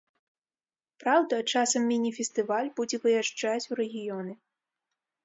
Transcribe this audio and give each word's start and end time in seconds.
Праўда, 1.01 1.35
часам 1.53 1.81
міні-фестываль 1.91 2.71
будзе 2.79 2.97
выязджаць 3.05 3.69
у 3.73 3.79
рэгіёны. 3.81 4.33